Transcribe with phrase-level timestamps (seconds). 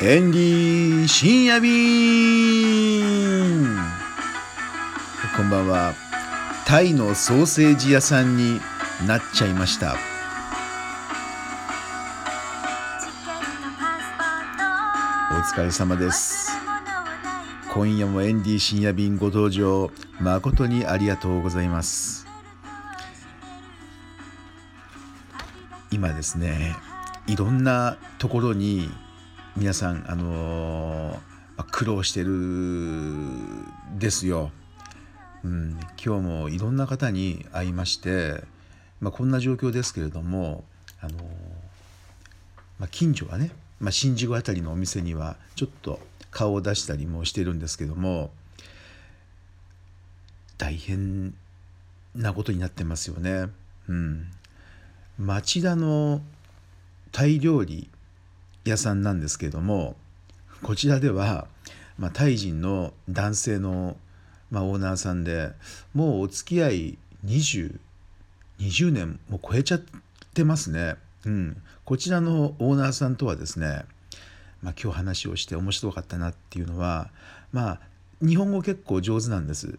[0.00, 1.66] エンディ深夜便。
[5.36, 5.92] こんばんは。
[6.66, 8.60] タイのソーセージ屋さんに
[9.08, 9.96] なっちゃいました。
[15.32, 16.52] お疲れ様です。
[17.74, 19.90] 今夜もエンディ深夜便ご登場
[20.20, 22.24] 誠にありがとうございます。
[25.90, 26.76] 今ですね
[27.26, 28.88] いろんなところに
[29.58, 31.18] 皆さんあのー
[31.72, 32.30] 苦労してる
[33.98, 34.52] ですよ。
[35.42, 38.44] うん、今日もいろんな方に会いまして、
[39.00, 40.62] まあ、こんな状況ですけれども、
[41.00, 41.22] あのー
[42.78, 43.50] まあ、近所はね、
[43.80, 45.98] まあ、新宿あたりのお店にはちょっと
[46.30, 48.30] 顔を出したりもしてるんですけども
[50.56, 51.34] 大変
[52.14, 53.48] なことになってますよね。
[53.88, 54.28] うん、
[55.18, 56.20] 町田の
[57.10, 57.90] タイ料理
[58.68, 59.96] 屋さんなんですけれども
[60.62, 61.46] こちらでは、
[61.98, 63.96] まあ、タイ人の男性の、
[64.50, 65.52] まあ、オーナーさんで
[65.94, 69.82] もうお付き合い2020年も超えちゃっ
[70.34, 70.96] てますね。
[71.24, 73.84] うん、こちらのオーナーさんとはですね、
[74.62, 77.10] まあ、今日話をして面白かったなっていうのは
[77.52, 77.80] まあ
[78.20, 79.78] 日本語結構上手なんです。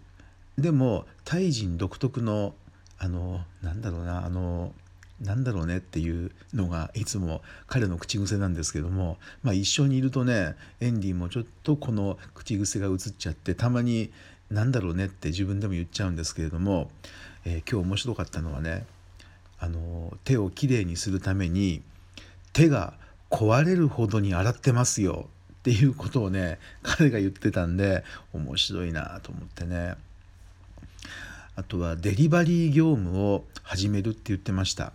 [0.58, 2.54] でもタイ人独特の
[2.98, 4.74] あのなんだろうなあの
[5.22, 14.12] なんだろうねっていうのがいつも彼の口癖なんですけども、まあ、一緒にいるとねエンディもちょっとこの口癖が映っちゃってたまに
[14.50, 16.90] 「なんだろうね」って自分でも言っちゃうんですけれども、
[17.46, 18.86] えー、今日面白かったのはね
[19.60, 21.82] あの手をきれいにするために
[22.54, 22.94] 手が
[23.30, 25.28] 壊れるほどに洗ってますよ
[25.60, 29.96] っていうことをね彼が言ってたんで面白いなと思ってね。
[31.60, 34.94] あとはデリバリー業務を始めるって言ってました。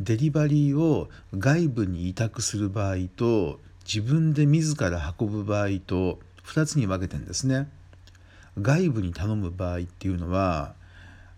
[0.00, 7.68] デリバリーを外部に委託する場合と自分で自ら運ぶ場合と2つに分けてんですね。
[8.60, 10.74] 外部に頼む場合っていうのは、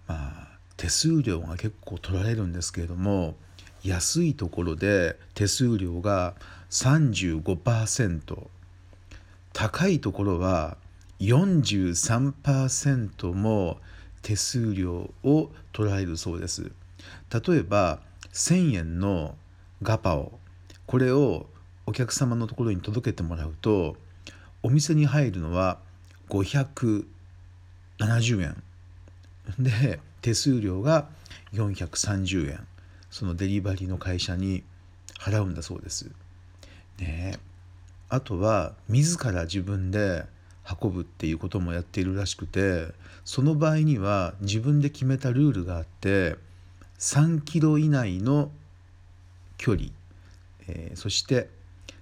[0.06, 3.34] まあ、手数料が結構取られるんですけれども
[3.84, 6.34] 安いところで手数料が
[6.70, 8.46] 35%
[9.52, 10.76] 高いところは
[11.20, 13.78] 43%も
[14.22, 16.72] 手数料を取られるそうです。
[17.30, 18.00] 例えば
[18.32, 19.36] 1,000円の
[19.82, 20.38] ガパオ。
[20.86, 21.46] これを
[21.86, 23.96] お客様のところに届けてもらうと
[24.62, 25.78] お店に入るのは
[26.28, 27.04] 570
[28.42, 28.62] 円。
[29.58, 31.08] で手数料が
[31.52, 32.66] 430円。
[33.10, 34.62] そのデリバリーの会社に
[35.18, 36.10] 払うんだそうです。
[36.98, 37.38] ね。
[38.08, 40.24] あとは自ら自分で
[40.82, 42.88] 運ぶっていうこともやっているらしくて
[43.24, 46.36] その場合には自分で決めたルールがあって
[47.00, 48.52] 3キロ以内の
[49.56, 49.88] 距離、
[50.68, 51.48] えー、そして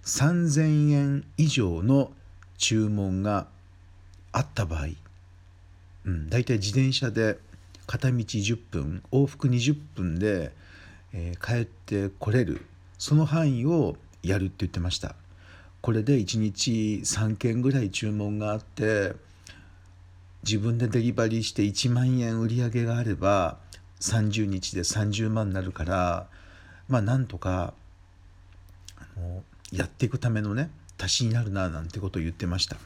[0.05, 2.11] 3,000円以上の
[2.59, 3.47] 注文が
[4.33, 4.89] あった場合、
[6.05, 7.39] うん、だいたい自転車で
[7.87, 10.53] 片道10分往復20分で、
[11.13, 12.67] えー、帰ってこれる
[12.99, 15.15] その範囲をやるって言ってました。
[15.81, 19.13] これで1日3件ぐらい注文があって
[20.43, 23.59] 自分でデリバリーして1万円売り上げがあれば
[24.01, 26.27] 30日で30万になるから
[26.89, 27.75] まあなんとか
[28.97, 29.43] あの
[29.73, 30.71] やっていくためのね
[31.01, 32.77] 足しになるななんてことを言ってました。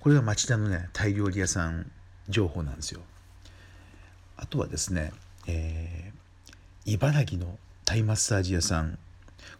[0.00, 1.90] これが町田のねタイ料理屋さん
[2.28, 3.00] 情報なんですよ。
[4.36, 5.12] あとはですね、
[5.46, 8.98] えー、茨城のタイマッサージ屋さん。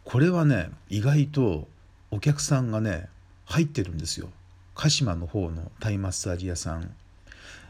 [0.04, 1.68] これはね意外と
[2.10, 3.08] お客さんがね
[3.46, 4.28] 入ってるんですよ。
[4.74, 6.94] 鹿島の方のタイマッサージ屋さん。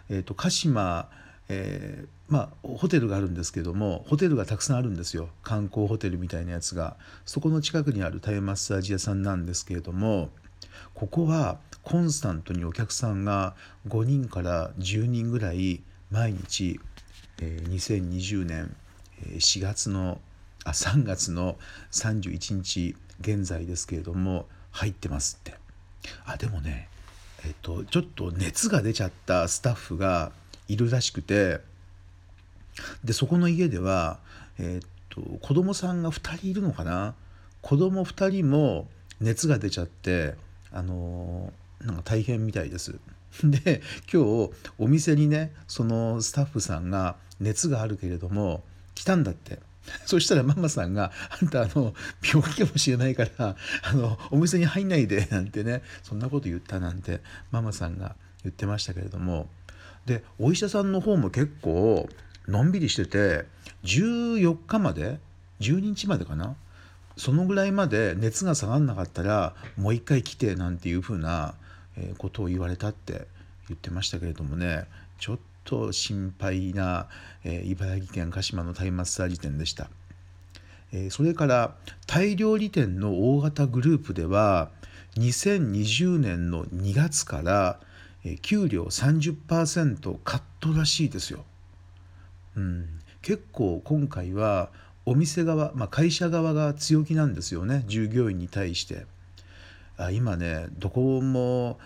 [0.09, 1.09] えっ、ー、と鹿島
[1.49, 5.29] えー、まあホテルがあるんですけどもホテルがたくさんあるんですよ。
[5.43, 6.97] 観光ホテルみたいなやつが。
[7.27, 10.31] そこの近くにあるタイマッサージ屋さんなんですけれども
[10.95, 13.55] ここはコンスタントにお客さんが
[13.89, 16.81] 5人から10人ぐらい毎日、
[17.41, 18.75] えー、2020年
[19.37, 20.21] 4月の
[20.65, 21.57] あ3月の
[21.93, 25.55] 31日現在ですけれども入ってますって。
[26.27, 26.89] あでもね
[27.45, 30.33] えっとちょっと熱が出ちゃったスタッフが
[30.69, 31.61] いるらしくて
[33.05, 34.19] でそこの家では、
[34.59, 37.15] えー、っと子供さんが2人いるのかな？
[37.63, 38.89] 子供2人も
[39.21, 40.35] 熱が出ちゃって
[40.73, 42.99] あのー、なんか大変みたいです。
[43.43, 43.83] で
[44.13, 48.63] 今日お店にねそのスタッフさんが熱があるけれども
[48.95, 49.59] 来たんだって。
[50.07, 57.21] そしたらママさんが「あんたあの病気かもしれないからあのお店に入んないで」なんてねそんなこと言ったなんて
[57.51, 59.49] ママさんが言ってましたけれども
[60.07, 62.09] でお医者さんの方も結構
[62.47, 63.47] のんびりしてて
[63.85, 65.19] 14日まで
[65.61, 66.57] 12日までかな
[67.17, 71.55] そのぐらいまで熱が下がんなかったらもう一回来てなんていうふうな
[72.19, 73.27] ことを言われたって
[73.69, 74.85] 言ってましたけれどもね
[75.19, 77.09] ちょっと心配な、
[77.45, 79.89] 茨城県鹿島のタイマッサージ店でした、
[81.11, 81.75] それから
[82.07, 84.71] タイ料理店の大型グループでは
[85.17, 87.81] 2020年の2月から、
[88.25, 91.45] え、給料30%カットらしいですよ、
[92.57, 92.89] うん、
[93.23, 94.71] 結構今回は
[95.07, 97.85] お店側、まあ、会社側が強気なんですよね。
[97.87, 99.07] 従業員に対して。
[99.97, 101.79] あ今ねどこも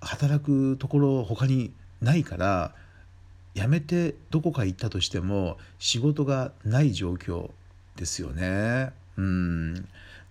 [0.00, 2.74] 働くところ他にないから
[3.54, 7.50] 辞めてどこか行ったとしても仕事がない状況
[7.96, 8.92] ですよね。
[9.18, 9.74] うん。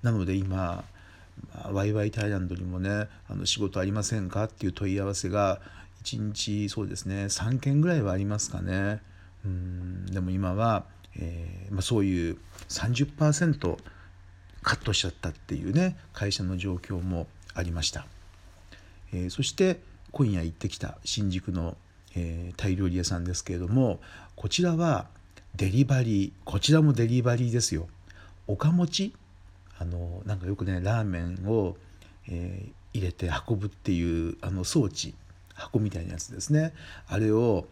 [0.01, 0.83] なので今
[1.71, 5.59] ワイワイタイランドにもねあの仕事ありませんかっていう問い合わせが
[6.03, 9.01] 1日そうですね3件ぐらいはありますかね。
[9.45, 10.85] うんでも今は
[11.17, 12.37] えー、まあ、そういう
[12.69, 13.77] 30%
[14.61, 18.05] カットしちゃったっていうね会社の状況もありました、
[19.13, 19.79] えー、そして
[20.11, 21.77] 今夜行ってきた新宿の、
[22.15, 23.99] えー、タイ料理屋さんですけれども
[24.35, 25.07] こちらは
[25.55, 27.87] デリバリーこちらもデリバリーですよ。
[28.47, 29.13] 岡持ち
[29.79, 31.77] あのなんかよくねラーメンを、
[32.27, 35.15] えー、入れて運ぶっていうあの装置
[35.55, 36.73] 箱みたいなやつですね。
[37.07, 37.65] あれを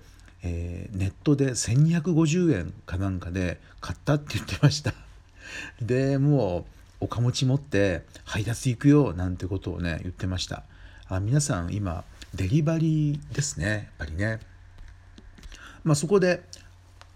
[0.44, 4.94] えー、ネットで1250円かなんかで買ったって言ってました。
[5.82, 6.66] でも
[7.02, 10.64] うおかもち持って配達行くよなんてことをね言ってました。
[11.08, 12.04] あ皆さん今
[12.36, 14.40] デリバリーですねやっぱりね。
[15.84, 16.44] まあそこで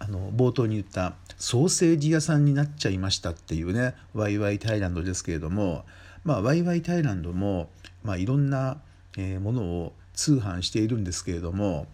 [0.01, 5.85] あの冒頭に言ったソーセージ屋さんになっちゃいましたっていうねワイワイタイランドですけれども
[6.23, 7.69] まあワイワイタイランドも、
[8.03, 8.81] まあ、いろんな、
[9.15, 11.85] え、ものを通販しているんですけれども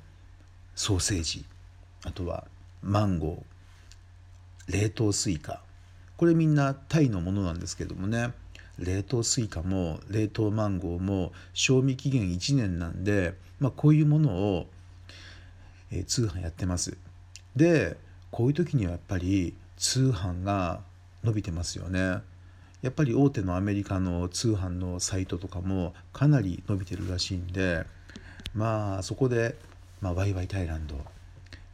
[0.74, 1.46] ソーセージ
[2.06, 2.46] あとは
[2.82, 5.62] マンゴー冷凍スイカ
[6.16, 8.32] これみんなタイのものなんですけどもね
[8.80, 14.68] 冷凍スイカも冷凍マンゴーも賞味期限1年なんで、まあ、こういうものを、
[15.92, 16.96] え、通販やってます。
[17.58, 17.98] で
[18.32, 20.82] こういう時にはやっぱり通販が
[21.24, 22.22] 伸びてますよね。
[22.82, 27.86] やっぱり大手のアメリカの通販のサイトとかもかなり伸びてるらしいんで
[28.54, 29.56] まあそこで
[30.02, 30.96] まあ、ワイワイタイランド、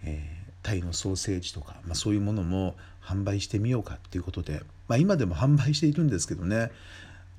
[0.04, 6.72] えー、タイのソーセージとか、まあ、そういうものも販売してみようかっていうことで、まあ、今でも販売しているんですけどね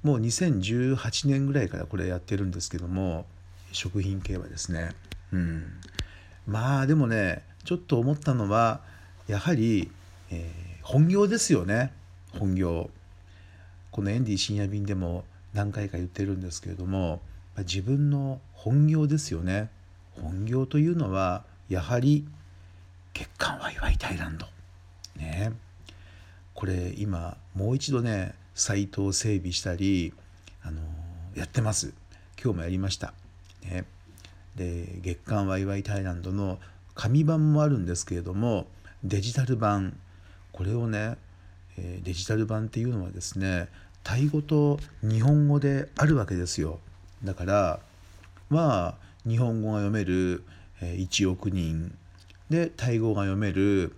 [0.02, 3.24] もう2018年ぐらいからこれやってるんですけども
[3.72, 4.90] 食品系はですね。
[5.32, 5.64] うん。
[6.46, 8.80] まあでもねちょっと思ったのは
[9.26, 9.90] やはり、
[10.30, 11.92] えー、本業ですよね。
[12.38, 12.90] 本業。
[13.90, 17.20] このエンディ深夜便でも何回か言ってるんですけれども
[17.58, 19.70] 自分の本業ですよね。
[20.20, 22.26] 本業というのはやはり
[23.12, 24.46] 月刊ワイワイタイランド
[25.16, 25.52] ね。
[26.54, 30.12] これ今もう一度ねサイトを整備したり
[30.62, 30.80] あの
[31.34, 31.94] やってます。
[32.42, 33.14] 今日もやりました。
[33.62, 33.84] ね。
[34.56, 36.58] で月刊ワイワイタイランドの
[36.94, 38.66] 紙版もあるんですけれども
[39.02, 39.98] デジタル版。
[40.52, 41.16] これをね
[41.76, 43.68] デジタル版っていうのはですね
[44.04, 46.78] タイ語と日本語であるわけですよ。
[47.24, 47.80] だから
[48.50, 48.94] まあ
[49.28, 50.44] 日本語が読める
[50.80, 51.96] 1億人。
[52.50, 53.96] でタイ語が読める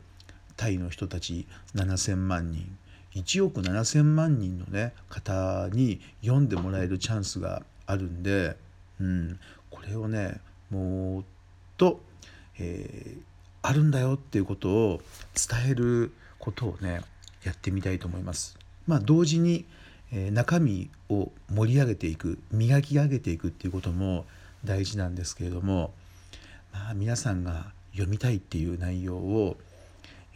[0.57, 2.79] タイの人たち7,000万人。
[3.15, 8.57] 1億7,000万人の、ね、方に読んでもらえるチャンスがあるんで、
[9.01, 9.39] うん、
[9.71, 10.41] これをね
[10.71, 11.25] もっ
[11.77, 12.01] と、
[12.59, 13.21] えー、
[13.63, 15.01] あるんだよっていうことを
[15.35, 17.01] 伝えることをね
[17.45, 18.59] やってみたいと思います。
[18.87, 19.65] まあ、同時に、
[20.13, 24.25] えー、中身を盛り上げていく磨き上げていくっていうことも
[24.65, 25.93] 大事なんですけれども、
[26.73, 29.57] まあ、皆さんが読みたいっていう内容を、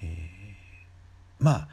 [0.03, 1.69] えー、まあ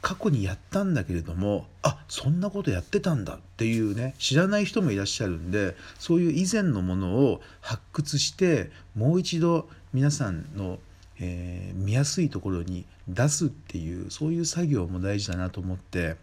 [0.00, 10.78] 過去にやったんだけれどもあそんなことやってたんだっていうね知らない人もいらっしゃるんでそういう以前のものを発掘してもう一度皆さんの、
[11.20, 16.16] えー、見やすいところに出すっていうそういう作業も大事だなと思って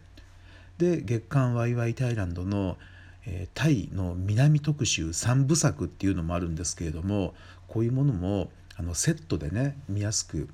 [0.78, 2.78] で月刊ワイワイタイランドの
[3.28, 7.36] 「えタイの南特集3部作っていうのもあるんですけれども
[7.68, 10.48] こういうものもあのセットでね見やすく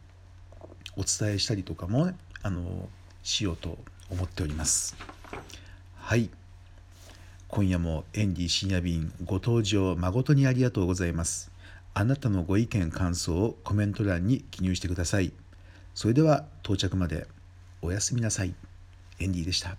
[0.97, 2.89] お伝えしたりとかも、ね、あの
[3.23, 3.77] しようと
[4.11, 4.95] 思っております。
[5.97, 6.29] はい
[7.47, 11.51] 今夜もエンディ深夜便ご登場誠にありがとうございます。
[11.93, 15.31] あなたのご意見感想をコメント欄に記入してください。
[15.93, 17.27] それでは到着まで
[17.83, 18.55] おやすみなさい。
[19.19, 19.77] エンディでした。